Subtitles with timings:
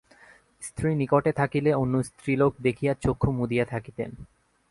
[0.61, 4.11] স্ত্রী নিকটে থাকিলে অন্য স্ত্রীলোক দেখিয়া চক্ষু মুদিয়া থাকিতেন।